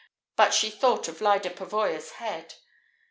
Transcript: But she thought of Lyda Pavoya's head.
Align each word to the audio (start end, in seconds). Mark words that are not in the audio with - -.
But 0.35 0.51
she 0.55 0.71
thought 0.71 1.07
of 1.07 1.21
Lyda 1.21 1.51
Pavoya's 1.51 2.13
head. 2.13 2.55